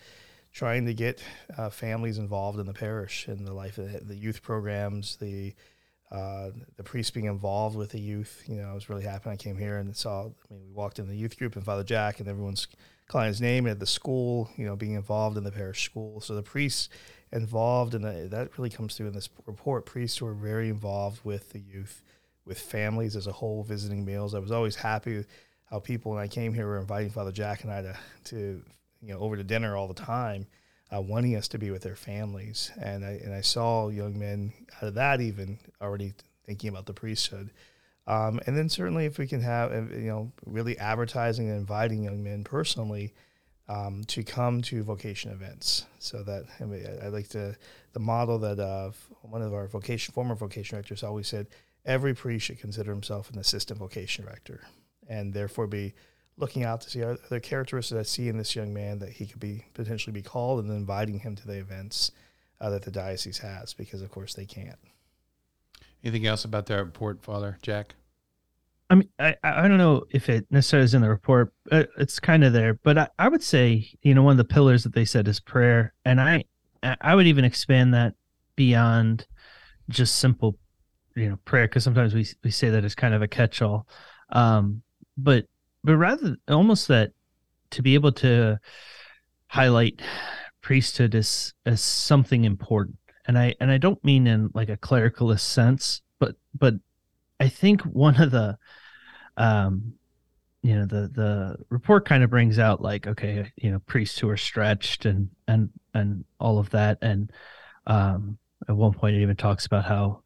[0.52, 1.20] trying to get
[1.58, 5.52] uh, families involved in the parish and the life of the, the youth programs, the
[6.14, 8.44] uh, the priests being involved with the youth.
[8.46, 10.20] You know, I was really happy I came here and saw.
[10.20, 12.68] I mean, we walked in the youth group and Father Jack and everyone's
[13.08, 14.48] calling his name at the school.
[14.56, 16.20] You know, being involved in the parish school.
[16.20, 16.88] So the priests
[17.32, 19.86] involved, and that really comes through in this report.
[19.86, 22.00] Priests were very involved with the youth,
[22.44, 24.36] with families as a whole, visiting meals.
[24.36, 25.24] I was always happy
[25.64, 28.62] how people when I came here were inviting Father Jack and I to to
[29.02, 30.46] you know over to dinner all the time,
[30.94, 32.70] uh, wanting us to be with their families.
[32.80, 36.14] And I and I saw young men out of that even already
[36.46, 37.50] thinking about the priesthood.
[38.06, 42.04] Um, and then certainly if we can have uh, you know really advertising and inviting
[42.04, 43.14] young men personally
[43.68, 47.56] um, to come to vocation events, so that I, mean, I like to
[47.94, 48.90] the model that uh,
[49.22, 51.46] one of our vocation former vocation directors always said
[51.86, 54.62] every priest should consider himself an assistant vocation director
[55.08, 55.94] and therefore be
[56.36, 59.26] looking out to see are there characteristics I see in this young man that he
[59.26, 62.10] could be potentially be called, and then inviting him to the events
[62.60, 64.78] uh, that the diocese has, because of course they can't.
[66.02, 67.94] Anything else about that report, Father Jack?
[68.90, 71.52] I mean, I, I don't know if it necessarily is in the report.
[71.70, 74.84] It's kind of there, but I, I would say, you know, one of the pillars
[74.84, 76.44] that they said is prayer, and I
[76.82, 78.14] I would even expand that
[78.56, 79.26] beyond
[79.88, 80.58] just simple,
[81.16, 83.88] you know, prayer, because sometimes we we say that as kind of a catch-all.
[84.30, 84.82] Um,
[85.16, 85.46] but
[85.84, 87.12] but rather almost that
[87.70, 88.58] to be able to
[89.48, 90.00] highlight
[90.60, 92.96] priesthood as as something important.
[93.26, 96.74] And i and i don't mean in like a clericalist sense but but
[97.40, 98.58] i think one of the
[99.38, 99.94] um
[100.64, 104.28] you know the the report kind of brings out like okay you know priests who
[104.28, 106.98] are stretched and and and all of that.
[107.02, 107.30] And
[107.86, 110.22] um at one point it even talks about how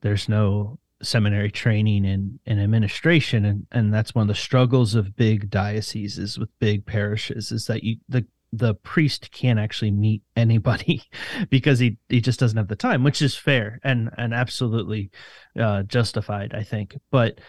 [0.00, 5.16] there's no seminary training and, in administration and and that's one of the struggles of
[5.16, 11.02] big dioceses with big parishes is that you the the priest can't actually meet anybody
[11.50, 15.10] because he he just doesn't have the time which is fair and and absolutely
[15.58, 16.96] uh, justified i think.
[17.10, 17.40] But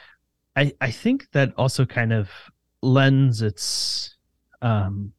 [0.56, 2.30] i i think that also kind of
[2.82, 4.16] lends its
[4.62, 5.12] um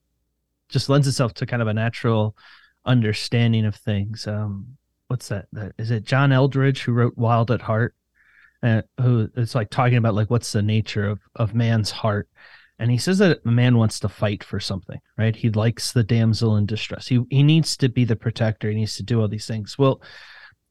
[0.69, 2.37] just lends itself to kind of a natural
[2.85, 4.27] understanding of things.
[4.27, 4.77] Um
[5.09, 5.47] what's that
[5.79, 7.95] is it John Eldredge who wrote wild at heart
[8.67, 12.29] uh, who is like talking about like what's the nature of of man's heart.
[12.79, 15.37] And he says that a man wants to fight for something right?
[15.37, 17.07] He likes the damsel in distress.
[17.07, 18.69] He he needs to be the protector.
[18.69, 19.79] He needs to do all these things.
[19.79, 20.03] Well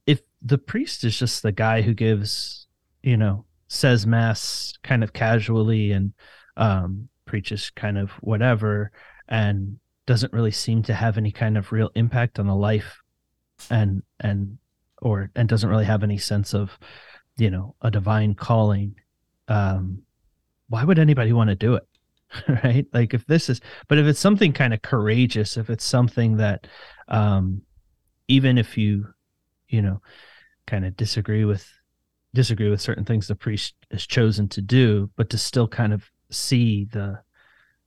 [0.06, 2.68] if the priest is just the guy who gives
[3.02, 6.14] you know says mass kind of casually and
[6.58, 8.92] um preaches kind of whatever
[9.28, 13.02] and doesn't really seem to have any kind of real impact on the life
[13.70, 14.58] and and
[15.02, 16.78] or and doesn't really have any sense of
[17.38, 18.96] you know a divine calling
[19.48, 20.02] um
[20.68, 21.88] why would anybody want to do it?
[22.48, 22.88] Right?
[22.92, 26.68] Like if this is but if it's something kind of courageous if it's something that
[27.08, 27.62] um
[28.28, 29.08] even if you
[29.70, 30.02] you know
[30.68, 31.72] kind of disagree with
[32.34, 36.10] disagree with certain things the priest has chosen to do but to still kind of
[36.32, 37.22] see the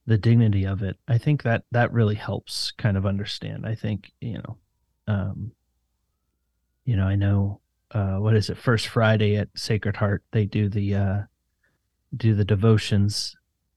[0.07, 3.67] the dignity of it i think that that really helps kind of understand.
[3.67, 4.57] I think you know
[5.07, 5.53] um
[6.85, 7.61] you know i know
[7.93, 8.57] uh, what is it?
[8.57, 11.19] First friday at sacred heart they do the uh,
[12.17, 13.37] do the devotions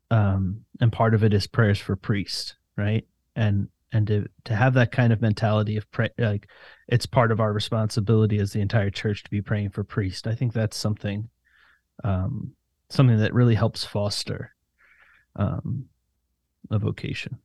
[0.10, 3.06] um, and part of it is prayers for priests right?
[3.36, 6.48] And and to to have that kind of mentality of pray like
[6.88, 10.28] it's part of our responsibility as the entire church to be praying for priests.
[10.28, 11.30] I think that's something
[12.04, 12.54] um,
[12.90, 14.54] something that really helps foster
[15.36, 15.86] um,
[16.70, 17.38] a vocation.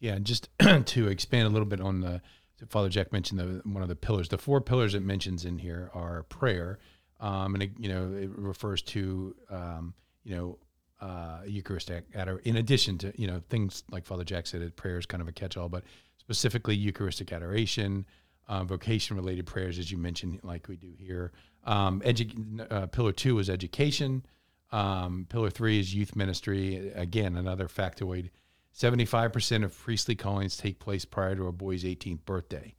[0.00, 0.48] Yeah just
[0.86, 2.20] to expand a little bit on the
[2.68, 4.28] Father Jack mentioned the, one of the pillars.
[4.28, 6.78] The four pillars it mentions in here are prayer,
[7.20, 9.94] um, and it, you know it refers to um,
[10.24, 10.58] you know
[11.00, 12.48] uh, Eucharistic adoration.
[12.48, 15.32] in addition to you know things like Father Jack said, prayer is kind of a
[15.32, 15.84] catch-all, but
[16.18, 18.06] specifically Eucharistic adoration,
[18.48, 21.32] uh, vocation-related prayers, as you mentioned, like we do here.
[21.64, 24.24] Um, edu- uh, pillar two is education.
[24.70, 26.90] Um, pillar three is youth ministry.
[26.94, 28.30] Again, another factoid
[28.76, 32.74] 75% of priestly callings take place prior to a boy's 18th birthday.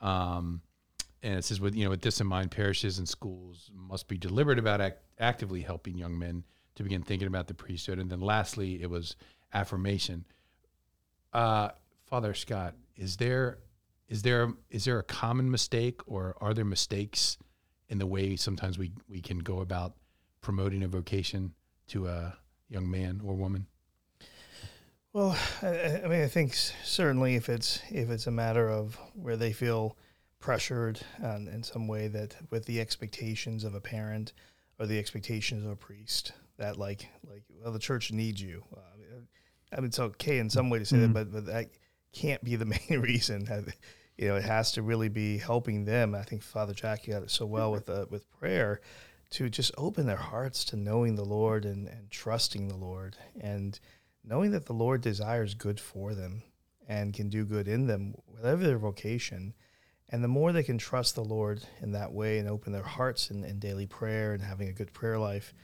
[0.00, 0.60] Um,
[1.22, 4.16] and it says, with you know, with this in mind, parishes and schools must be
[4.18, 6.44] deliberate about act- actively helping young men
[6.76, 7.98] to begin thinking about the priesthood.
[7.98, 9.16] And then, lastly, it was
[9.52, 10.24] affirmation.
[11.32, 11.70] Uh,
[12.06, 13.58] Father Scott, is there
[14.08, 17.36] is there is there a common mistake, or are there mistakes
[17.88, 19.94] in the way sometimes we we can go about
[20.40, 21.52] promoting a vocation
[21.88, 22.36] to a
[22.68, 23.66] young man or woman?
[25.18, 29.36] Well, I, I mean, I think certainly if it's if it's a matter of where
[29.36, 29.96] they feel
[30.38, 34.32] pressured um, in some way that with the expectations of a parent
[34.78, 38.62] or the expectations of a priest that like like well the church needs you.
[38.72, 39.16] Uh,
[39.72, 41.12] I mean, it's okay in some way to say mm-hmm.
[41.14, 41.70] that, but but that
[42.12, 43.48] can't be the main reason.
[44.16, 46.14] You know, it has to really be helping them.
[46.14, 48.80] I think Father Jackie got it so well with uh, with prayer
[49.30, 53.80] to just open their hearts to knowing the Lord and, and trusting the Lord and
[54.28, 56.42] knowing that the Lord desires good for them
[56.86, 59.54] and can do good in them, whatever their vocation.
[60.10, 63.30] And the more they can trust the Lord in that way and open their hearts
[63.30, 65.54] in, in daily prayer and having a good prayer life,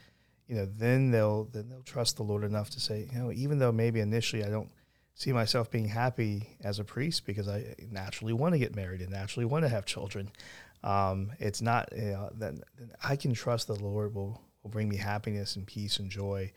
[0.49, 3.59] you know, then they'll then they'll trust the Lord enough to say, you know, even
[3.59, 4.71] though maybe initially I don't
[5.15, 9.11] see myself being happy as a priest because I naturally want to get married and
[9.11, 10.31] naturally want to have children.
[10.83, 12.55] Um, it's not you know, that
[13.03, 16.53] I can trust the Lord will will bring me happiness and peace and joy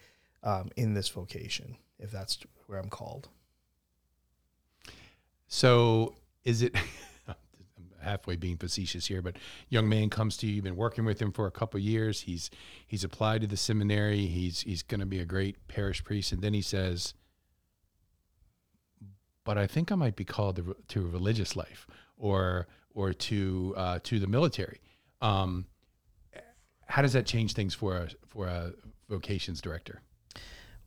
[0.47, 3.29] um, in this vocation if that's where I'm called.
[5.47, 6.75] So is it?
[7.27, 7.35] I'm
[8.01, 9.35] halfway being facetious here, but
[9.69, 10.55] young man comes to you.
[10.55, 12.21] You've been working with him for a couple years.
[12.21, 12.49] He's
[12.85, 14.25] he's applied to the seminary.
[14.25, 17.13] He's he's going to be a great parish priest, and then he says,
[19.43, 23.73] "But I think I might be called to, to a religious life, or or to
[23.77, 24.79] uh, to the military."
[25.21, 25.65] Um,
[26.85, 28.73] how does that change things for a for a
[29.09, 30.01] vocations director?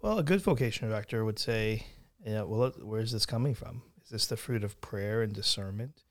[0.01, 1.87] Well, a good vocation director would say,
[2.25, 3.83] you know, well, where is this coming from?
[4.03, 6.03] Is this the fruit of prayer and discernment?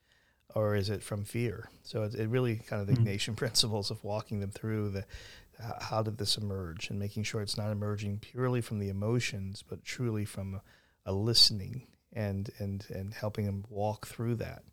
[0.55, 1.69] or is it from fear?
[1.83, 3.07] So it, it really kind of the mm-hmm.
[3.07, 5.05] Ignatian principles of walking them through the
[5.81, 9.83] how did this emerge and making sure it's not emerging purely from the emotions, but
[9.83, 10.61] truly from a,
[11.05, 14.63] a listening and and and helping them walk through that.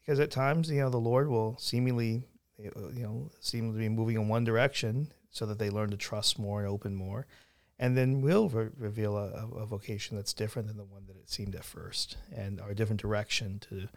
[0.00, 4.14] Because at times, you know, the Lord will seemingly, you know, seem to be moving
[4.14, 7.26] in one direction so that they learn to trust more and open more,
[7.78, 11.28] and then will re- reveal a, a, vocation that's different than the one that it
[11.28, 13.88] seemed at first, and or a different direction to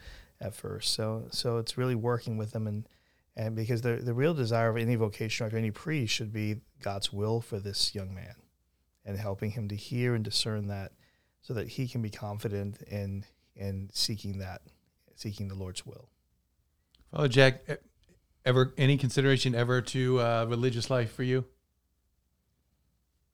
[0.41, 0.93] at first.
[0.93, 2.87] So so it's really working with them and
[3.35, 7.13] and because the the real desire of any vocation or any priest should be God's
[7.13, 8.35] will for this young man
[9.05, 10.91] and helping him to hear and discern that
[11.41, 14.61] so that he can be confident in in seeking that
[15.15, 16.09] seeking the Lord's will.
[17.11, 17.61] Father Jack,
[18.45, 21.45] ever any consideration ever to uh, religious life for you?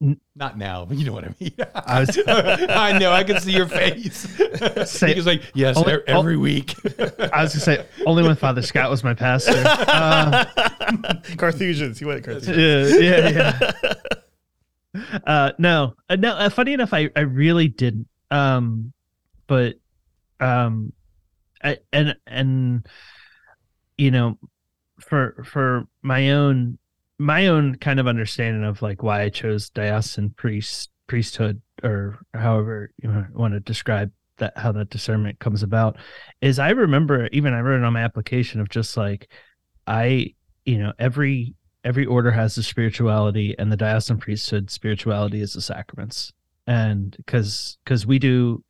[0.02, 1.54] Not now, but you know what I mean.
[1.74, 3.14] I, was, I know.
[3.14, 4.28] I can see your face.
[4.90, 8.62] Say, he was like, "Yes, only, every week." I was gonna say only when Father
[8.62, 9.64] Scott was my pastor.
[9.66, 10.44] Uh,
[11.38, 13.02] Carthusians, he went Carthusians.
[13.02, 13.94] Yeah, yeah, yeah.
[15.28, 16.32] Uh, no, uh, no.
[16.36, 18.08] Uh, funny enough, I I really didn't.
[18.32, 18.94] Um,
[19.46, 19.76] but
[20.40, 20.94] um,
[21.62, 22.88] I, and and
[23.98, 24.38] you know,
[25.02, 26.78] for for my own
[27.18, 32.92] my own kind of understanding of like why I chose diocesan priest priesthood or however
[33.02, 35.98] you want to describe that how that discernment comes about
[36.42, 39.32] is I remember even I wrote it on my application of just like
[39.88, 40.34] I
[40.66, 45.62] you know every every order has the spirituality and the diocesan priesthood spirituality is the
[45.62, 46.34] sacraments.
[46.68, 48.64] And because because we do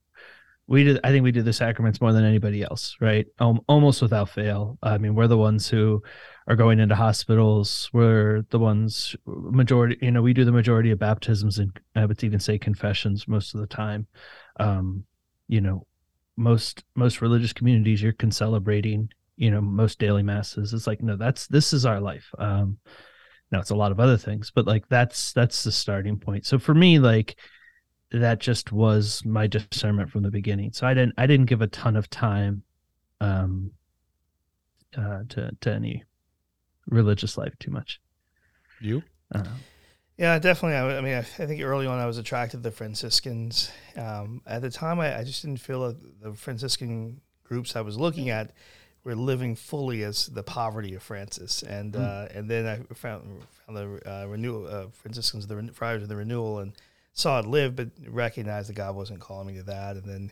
[0.67, 3.25] we do i think we do the sacraments more than anybody else right?
[3.39, 4.77] Um, almost without fail.
[4.83, 6.03] I mean we're the ones who
[6.47, 7.89] are going into hospitals.
[7.91, 12.23] We're the ones majority, you know, we do the majority of baptisms and I would
[12.23, 14.07] even say confessions most of the time.
[14.59, 15.05] Um,
[15.47, 15.85] you know,
[16.37, 20.73] most most religious communities you're concelebrating, you know, most daily masses.
[20.73, 22.29] It's like, no, that's this is our life.
[22.37, 22.77] Um,
[23.51, 26.45] now it's a lot of other things, but like that's that's the starting point.
[26.45, 27.37] So for me, like
[28.11, 30.73] that just was my discernment from the beginning.
[30.73, 32.63] So I didn't I didn't give a ton of time
[33.21, 33.71] um
[34.97, 36.03] uh to to any
[36.87, 37.99] religious life too much.
[38.79, 39.03] You?
[39.33, 39.43] Uh,
[40.17, 40.77] yeah, definitely.
[40.77, 43.71] I, I mean, I, I, think early on I was attracted to the Franciscans.
[43.97, 47.97] Um, at the time, I, I, just didn't feel that the Franciscan groups I was
[47.97, 48.51] looking at
[49.03, 51.63] were living fully as the poverty of Francis.
[51.63, 51.99] And mm.
[51.99, 56.15] uh, and then I found, found the uh, renewal uh, Franciscans, the friars of the
[56.15, 56.73] renewal, and
[57.13, 59.97] saw it live, but recognized that God wasn't calling me to that.
[59.97, 60.31] And then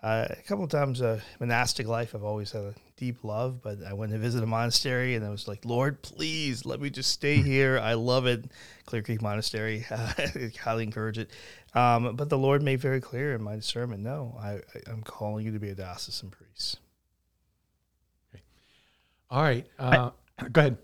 [0.00, 3.78] uh, a couple of times, uh, monastic life, I've always had a deep love, but
[3.84, 7.10] I went to visit a monastery and I was like, Lord, please let me just
[7.10, 7.80] stay here.
[7.80, 8.44] I love it.
[8.86, 10.12] Clear Creek Monastery, uh,
[10.60, 11.30] highly encourage it.
[11.74, 15.44] Um, but the Lord made very clear in my discernment no, I, I, am calling
[15.44, 16.78] you to be a diocesan priest.
[18.32, 18.42] Okay.
[19.30, 19.66] All right.
[19.80, 20.78] Uh, I, go ahead.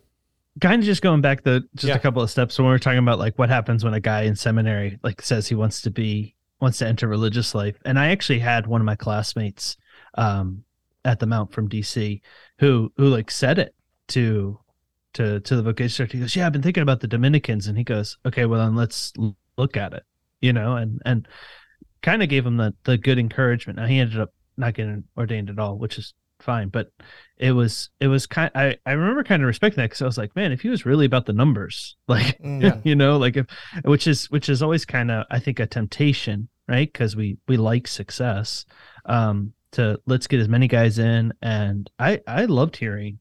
[0.61, 1.97] Kind of just going back the just yeah.
[1.97, 4.23] a couple of steps when we are talking about like what happens when a guy
[4.23, 7.77] in seminary like says he wants to be wants to enter religious life.
[7.85, 9.77] And I actually had one of my classmates
[10.17, 10.65] um,
[11.05, 12.21] at the Mount from DC
[12.59, 13.75] who who like said it
[14.09, 14.59] to
[15.15, 16.17] to to the vocation director.
[16.17, 18.77] He goes, "Yeah, I've been thinking about the Dominicans," and he goes, "Okay, well then
[18.77, 19.13] let's
[19.57, 20.05] look at it,"
[20.41, 21.29] you know, and and
[22.03, 23.79] kind of gave him the the good encouragement.
[23.79, 26.91] Now he ended up not getting ordained at all, which is fine, but
[27.37, 28.51] it was it was kind.
[28.55, 30.87] I I remember kind of respecting that because I was like, man, if he was
[30.87, 32.81] really about the numbers, like Mhm.
[32.85, 33.47] you know, like if
[33.85, 36.91] which is which is always kind of I think a temptation, right?
[36.93, 38.65] Because we we like success.
[39.07, 43.19] Um, to let's get as many guys in, and I I loved hearing.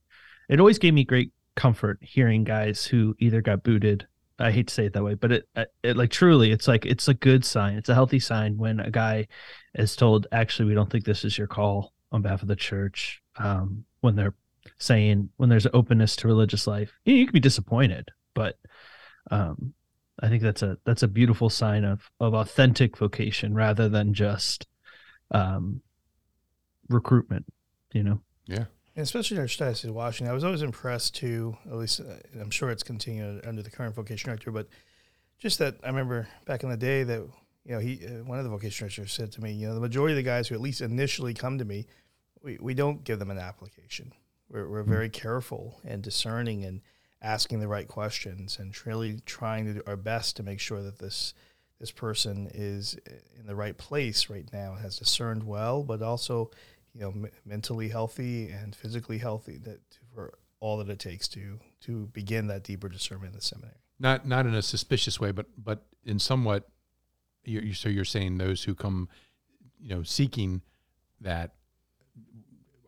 [0.50, 4.08] It always gave me great comfort hearing guys who either got booted.
[4.40, 5.48] I hate to say it that way, but it,
[5.84, 7.76] it like truly, it's like it's a good sign.
[7.78, 9.28] It's a healthy sign when a guy
[9.76, 13.22] is told, actually, we don't think this is your call on behalf of the church.
[13.38, 14.36] Um, when they're
[14.78, 18.58] saying when there's openness to religious life, you, you can be disappointed, but
[19.32, 19.74] um,
[20.22, 24.68] I think that's a that's a beautiful sign of of authentic vocation rather than just
[25.32, 25.82] um,
[26.88, 27.46] recruitment.
[27.92, 28.22] You know.
[28.46, 28.66] Yeah.
[28.96, 31.58] And especially in Archdiocese of Washington, I was always impressed too.
[31.66, 34.68] At least uh, I'm sure it's continued under the current vocation director, but
[35.40, 37.28] just that I remember back in the day that
[37.66, 39.82] you know he uh, one of the vocation directors said to me, you know, the
[39.82, 41.88] majority of the guys who at least initially come to me,
[42.42, 44.14] we, we don't give them an application.
[44.50, 46.82] We're we're very careful and discerning and
[47.22, 51.00] asking the right questions and really trying to do our best to make sure that
[51.00, 51.34] this
[51.80, 52.98] this person is
[53.40, 56.52] in the right place right now, has discerned well, but also
[56.94, 59.80] you know, m- mentally healthy and physically healthy that
[60.14, 63.76] for all that it takes to to begin that deeper discernment in the seminary.
[64.00, 66.70] Not not in a suspicious way, but but in somewhat.
[67.46, 69.10] You, you so you're saying those who come,
[69.80, 70.62] you know, seeking
[71.22, 71.52] that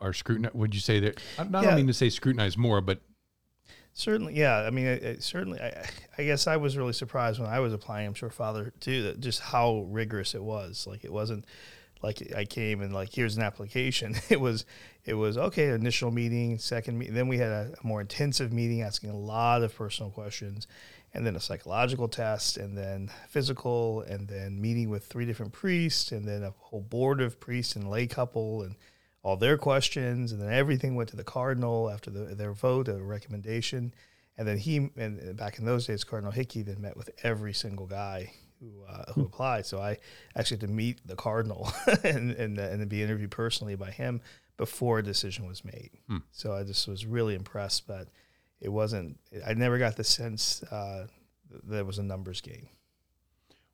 [0.02, 0.56] are scrutinized.
[0.56, 1.20] Would you say that?
[1.38, 1.76] I I don't Yeah.
[1.76, 3.02] mean to say scrutinize more, but
[3.98, 4.58] Certainly, yeah.
[4.58, 5.88] I mean, I, I certainly, I,
[6.18, 8.06] I guess I was really surprised when I was applying.
[8.08, 10.86] I'm sure Father too, that just how rigorous it was.
[10.86, 11.46] Like it wasn't
[12.04, 14.16] like I came and like here's an application.
[14.30, 14.66] It was,
[15.06, 15.70] it was okay.
[15.70, 17.16] Initial meeting, second meeting.
[17.16, 20.68] Then we had a, more intensive meeting, asking a lot of personal questions,
[21.16, 26.12] and then a psychological test, and then physical, and then meeting with three different priests,
[26.12, 28.76] and then a whole board of priests and lay couple, and
[29.24, 32.96] all their questions, and then everything went to the cardinal after the, their vote, a
[32.96, 33.94] recommendation,
[34.38, 37.88] and then he and back in those days, Cardinal Hickey then met with every single
[37.88, 39.66] guy who uh, who applied.
[39.66, 39.98] So I
[40.36, 41.72] actually had to meet the cardinal
[42.04, 44.22] and and, and be interviewed personally by him
[44.58, 45.92] before a decision was made.
[46.08, 46.18] Hmm.
[46.32, 48.10] So I just was really impressed, but
[48.62, 49.18] it wasn't.
[49.46, 51.08] I never got the sense uh,
[51.66, 52.68] that it was a numbers game.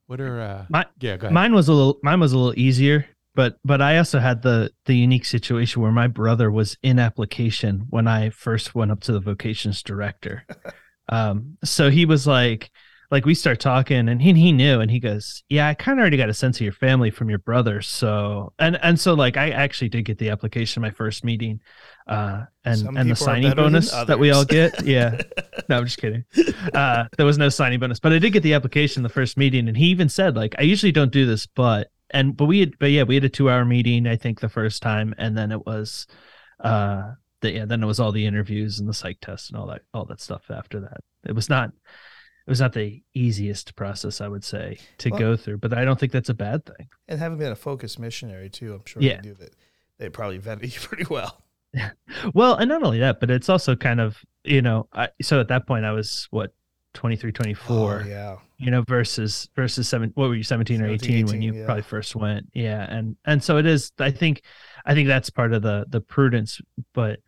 [0.07, 0.41] what are?
[0.41, 1.33] Uh, My- yeah, go ahead.
[1.33, 4.71] Mine was a little mine was a little easier, but but I also had the
[4.85, 9.11] the unique situation where my brother was in application when I first went up to
[9.13, 10.45] the vocations director.
[11.09, 12.71] um so he was like
[13.11, 16.01] like we start talking and he he knew and he goes, "Yeah, I kind of
[16.01, 19.35] already got a sense of your family from your brother." So and and so like
[19.35, 21.59] I actually did get the application my first meeting.
[22.07, 24.85] Uh and Some and the signing bonus that we all get.
[24.85, 25.21] Yeah.
[25.69, 26.25] No, I'm just kidding.
[26.73, 29.67] Uh, there was no signing bonus, but I did get the application the first meeting,
[29.67, 32.77] and he even said like, I usually don't do this, but and but we had,
[32.79, 35.51] but yeah, we had a two hour meeting I think the first time, and then
[35.51, 36.07] it was,
[36.59, 39.67] uh, the, yeah, then it was all the interviews and the psych test and all
[39.67, 41.01] that all that stuff after that.
[41.25, 41.71] It was not.
[42.45, 45.85] It was not the easiest process, I would say, to Well- go through, but I
[45.85, 46.87] don't think that's a bad thing.
[47.07, 49.17] And having been a FOCUS missionary too, I'm sure Yeah.
[49.17, 49.55] they do that.
[49.99, 51.43] They probably vetted you pretty well.
[52.33, 55.47] Well, and not only that, but it's also kind of, you know, I, so at
[55.47, 56.53] that point I was what,
[56.93, 58.01] 23, 24.
[58.03, 58.35] Oh, yeah.
[58.57, 61.65] you know versus versus seven what were you 17 or 18, 17, when you yeah.
[61.65, 64.41] probably first went yeah and and so it is i think
[64.85, 66.59] i think that's part of the the prudence
[66.93, 67.21] but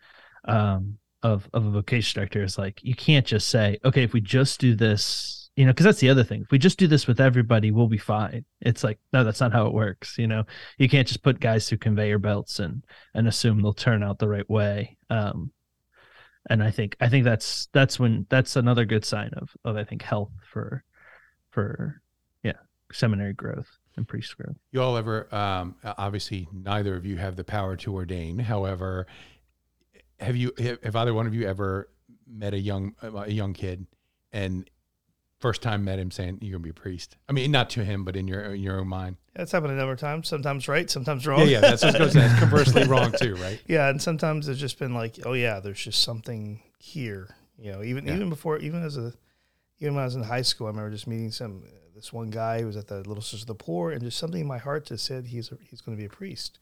[0.46, 4.22] um of of a vocation director is like you can't just say okay if we
[4.22, 7.08] just do this you know because that's the other thing if we just do this
[7.08, 10.44] with everybody we'll be fine it's like no that's not how it works you know
[10.78, 12.84] you can't just put guys through conveyor belts and
[13.14, 15.52] and assume they'll turn out the right way um
[16.50, 19.84] and i think i think that's that's when that's another good sign of of i
[19.84, 20.84] think health for
[21.52, 22.02] for
[22.44, 22.52] yeah
[22.92, 25.34] seminary growth and priest growth You all ever?
[25.34, 28.40] Um, obviously, neither of you have the power to ordain.
[28.40, 29.06] However,
[30.20, 30.52] have you?
[30.84, 31.90] Have either one of you ever
[32.28, 33.86] met a young a young kid,
[34.32, 34.70] and
[35.40, 37.18] first time met him saying you're gonna be a priest?
[37.28, 39.18] I mean, not to him, but in your in your own mind.
[39.36, 40.28] That's happened a number of times.
[40.28, 41.40] Sometimes right, sometimes wrong.
[41.42, 41.60] Yeah, yeah.
[41.62, 42.32] That's what I was going to say.
[42.32, 43.60] It's conversely wrong too, right?
[43.68, 47.30] Yeah, and sometimes it's just been like, oh yeah, there's just something here.
[47.58, 48.16] You know, even Yeah.
[48.16, 49.12] even before, even as a,
[49.80, 51.64] even when I was in high school, I remember just meeting some
[51.96, 54.42] this one guy who was at the Little Sisters of the Poor, and just something
[54.42, 56.60] in my heart just said he's a, he's going to be a priest.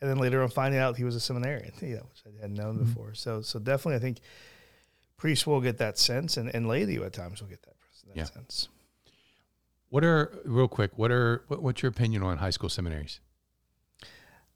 [0.00, 2.56] And then later on, finding out he was a seminarian, you know, which I hadn't
[2.56, 2.84] known Mm-hmm.
[2.84, 3.14] before.
[3.14, 4.18] So so definitely, I think
[5.16, 7.74] priests will get that sense, and, and laity at times will get that,
[8.06, 8.24] that Yeah.
[8.24, 8.68] sense.
[9.90, 10.92] What are real quick?
[10.96, 13.20] What are what, what's your opinion on high school seminaries?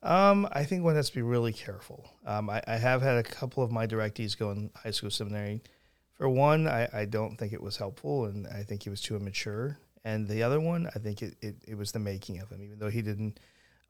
[0.03, 2.11] Um, I think one has to be really careful.
[2.27, 5.63] Um, I, I have had a couple of my directees go in high school seminary
[6.15, 9.17] for one, I, I don't think it was helpful, and I think he was too
[9.17, 9.79] immature.
[10.05, 12.63] And the other one, I think it, it, it was the making of him.
[12.63, 13.39] Even though he didn't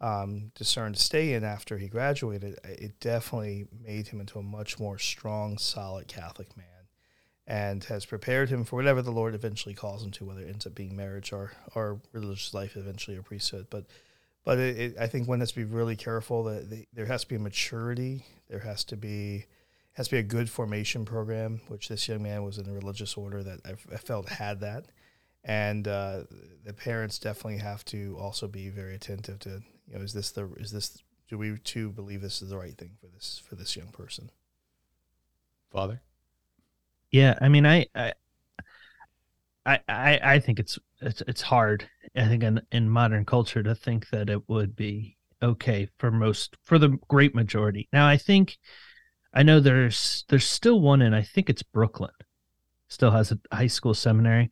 [0.03, 4.78] um, discern to stay in after he graduated, it definitely made him into a much
[4.78, 6.66] more strong, solid Catholic man
[7.46, 10.66] and has prepared him for whatever the Lord eventually calls him to, whether it ends
[10.66, 13.66] up being marriage or, or religious life eventually or priesthood.
[13.70, 13.86] But
[14.44, 17.22] but it, it, I think one has to be really careful that the, there has
[17.22, 18.24] to be maturity.
[18.48, 19.46] There has to be
[19.94, 23.16] has to be a good formation program, which this young man was in a religious
[23.16, 24.86] order that I, I felt had that,
[25.44, 26.22] and uh,
[26.64, 29.62] the parents definitely have to also be very attentive to
[29.93, 32.76] you know is this the is this do we too believe this is the right
[32.76, 34.30] thing for this for this young person?
[35.70, 36.03] Father.
[37.11, 38.12] Yeah, I mean, I, I,
[39.66, 41.88] I, I think it's it's it's hard.
[42.16, 46.57] I think in in modern culture to think that it would be okay for most
[46.62, 47.88] for the great majority.
[47.93, 48.59] Now, I think
[49.34, 52.11] I know there's there's still one in I think it's Brooklyn,
[52.88, 54.51] still has a high school seminary,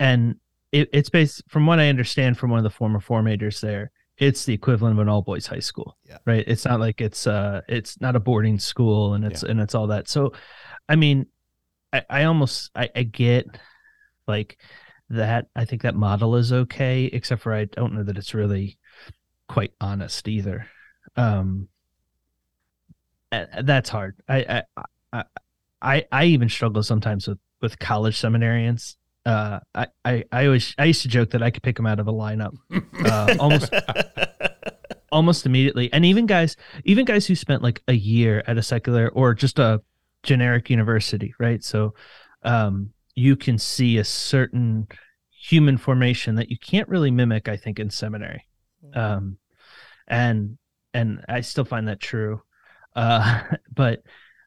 [0.00, 0.36] and
[0.72, 3.92] it, it's based from what I understand from one of the former formators there.
[4.18, 6.18] It's the equivalent of an all boys high school, yeah.
[6.24, 6.44] right?
[6.46, 9.50] It's not like it's uh it's not a boarding school and it's yeah.
[9.50, 10.08] and it's all that.
[10.08, 10.32] So,
[10.88, 11.26] I mean,
[11.92, 13.46] I, I almost I, I get
[14.26, 14.58] like
[15.10, 15.48] that.
[15.54, 18.78] I think that model is okay, except for I don't know that it's really
[19.48, 20.66] quite honest either.
[21.16, 21.68] Um,
[23.30, 24.16] that's hard.
[24.28, 24.62] I
[25.12, 25.24] I
[25.82, 28.96] I I even struggle sometimes with with college seminarians.
[29.26, 31.98] Uh, I, I, I always I used to joke that I could pick them out
[31.98, 32.54] of a lineup,
[33.04, 33.74] uh, almost
[35.10, 35.92] almost immediately.
[35.92, 39.58] And even guys, even guys who spent like a year at a secular or just
[39.58, 39.82] a
[40.22, 41.62] generic university, right?
[41.64, 41.94] So
[42.42, 44.86] um, you can see a certain
[45.30, 48.46] human formation that you can't really mimic, I think, in seminary.
[48.84, 48.98] Mm-hmm.
[48.98, 49.38] Um,
[50.06, 50.58] and
[50.94, 52.42] and I still find that true.
[52.94, 53.42] Uh,
[53.74, 54.02] but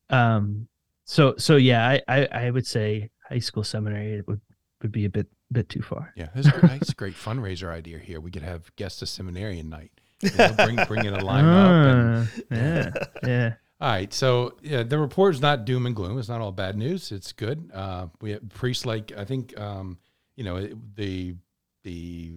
[0.10, 0.68] um,
[1.06, 4.42] so so yeah, I, I, I would say high school seminary would
[4.82, 6.14] would be a bit bit too far.
[6.16, 8.20] Yeah, that's a great, great fundraiser idea here.
[8.20, 9.92] We could have guests a seminarian night.
[10.22, 12.28] You know, bring bring in a lineup.
[12.52, 13.54] Uh, and, yeah, yeah.
[13.82, 16.20] All right, so yeah, the report is not doom and gloom.
[16.20, 17.12] It's not all bad news.
[17.14, 17.72] It's good.
[17.74, 19.98] Uh, we have priests like I think um,
[20.36, 21.36] you know the
[21.84, 22.34] the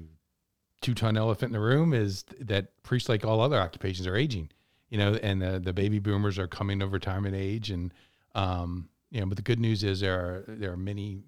[0.80, 4.50] two ton elephant in the room is that priests like all other occupations are aging.
[4.88, 7.92] You know, and the the baby boomers are coming of retirement age, and
[8.34, 11.22] um, you know, but the good news is there are there are many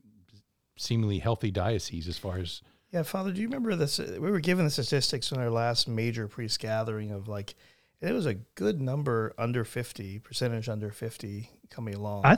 [0.77, 2.63] seemingly healthy dioceses as far as
[2.93, 3.33] yeah, Father.
[3.33, 3.99] Do you remember this?
[3.99, 7.57] We were given the statistics in our last major priest gathering of like
[8.01, 12.37] it was a good number under 50 percentage under 50 coming along i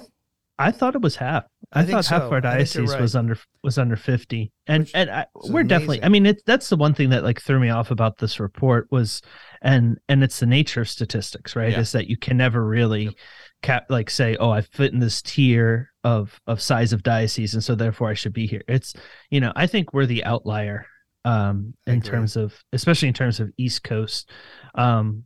[0.58, 2.18] i thought it was half i, I thought so.
[2.18, 3.00] half our diocese right.
[3.00, 5.68] was under was under 50 and Which and I, we're amazing.
[5.68, 8.40] definitely i mean it, that's the one thing that like threw me off about this
[8.40, 9.22] report was
[9.62, 11.80] and and it's the nature of statistics right yeah.
[11.80, 13.14] is that you can never really yep.
[13.62, 17.64] cap like say oh i fit in this tier of of size of diocese and
[17.64, 18.94] so therefore i should be here it's
[19.30, 20.86] you know i think we're the outlier
[21.24, 24.30] um in terms of especially in terms of east coast
[24.76, 25.24] um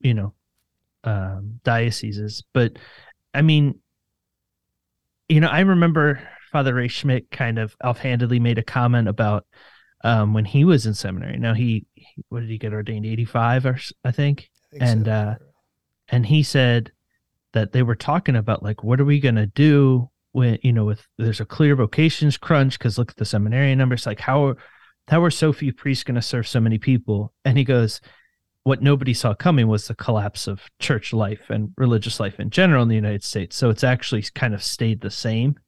[0.00, 0.34] you know
[1.04, 2.42] um, dioceses.
[2.52, 2.78] But
[3.34, 3.80] I mean,
[5.28, 6.20] you know, I remember
[6.52, 9.46] Father Ray Schmidt kind of offhandedly made a comment about
[10.04, 11.38] um, when he was in seminary.
[11.38, 13.06] Now he, he what did he get ordained?
[13.06, 15.12] Eighty five or I think, I think and so.
[15.12, 15.34] uh,
[16.08, 16.92] and he said
[17.52, 21.06] that they were talking about like what are we gonna do when you know with
[21.16, 24.54] there's a clear vocations crunch because look at the seminarian numbers like how
[25.08, 28.00] how are so few priests going to serve so many people and he goes
[28.68, 32.82] what nobody saw coming was the collapse of church life and religious life in general
[32.82, 33.56] in the United States.
[33.56, 35.58] So it's actually kind of stayed the same,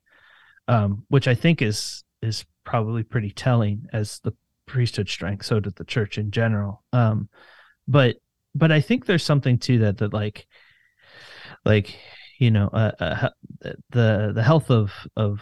[0.69, 4.33] um, which I think is is probably pretty telling as the
[4.67, 5.47] priesthood strength.
[5.47, 6.85] So did the church in general.
[6.93, 7.31] Um,
[7.89, 8.17] but
[8.55, 10.47] but I think there's something to that that like
[11.65, 11.97] like
[12.39, 13.29] you know uh, uh,
[13.91, 15.41] the the health of of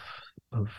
[0.51, 0.69] of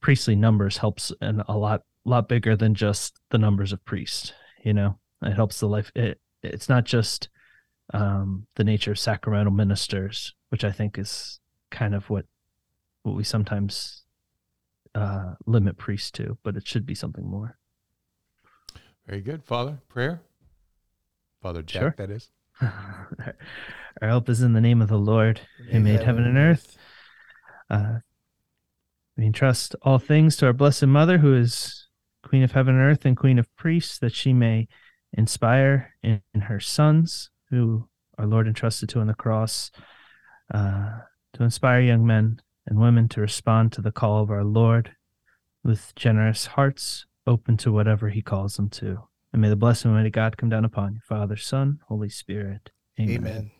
[0.00, 4.32] priestly numbers helps and a lot lot bigger than just the numbers of priests.
[4.64, 5.90] You know it helps the life.
[5.94, 7.28] It it's not just
[7.94, 12.24] um, the nature of sacramental ministers, which I think is kind of what
[13.02, 14.04] what we sometimes
[14.94, 17.58] uh, limit priests to, but it should be something more.
[19.06, 19.78] Very good, Father.
[19.88, 20.22] Prayer,
[21.40, 21.80] Father Jack.
[21.80, 21.94] Sure.
[21.96, 22.30] That is.
[24.00, 25.40] Our help is in the name of the Lord,
[25.70, 26.76] who made heaven and earth.
[27.68, 27.98] Uh,
[29.16, 31.88] we entrust all things to our Blessed Mother, who is
[32.22, 34.68] Queen of heaven and earth and Queen of priests, that she may
[35.12, 37.88] inspire in, in her sons, who
[38.18, 39.70] our Lord entrusted to on the cross,
[40.52, 41.00] uh,
[41.34, 44.94] to inspire young men and women to respond to the call of our Lord
[45.64, 49.08] with generous hearts, open to whatever He calls them to.
[49.32, 52.70] And may the blessing of Almighty God come down upon you, Father, Son, Holy Spirit.
[53.00, 53.16] Amen.
[53.16, 53.50] Amen.